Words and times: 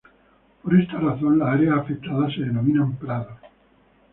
Por 0.63 0.75
esta 0.81 0.97
razón, 0.97 1.37
las 1.37 1.49
áreas 1.49 1.77
afectadas 1.77 2.33
se 2.33 2.41
denominan 2.41 2.95
prados. 2.95 3.37